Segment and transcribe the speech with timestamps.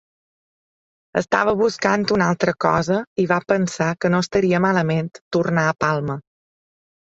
[1.19, 6.21] Estava buscant una altra cosa i va pensar que no estaria malament tornar a Palma.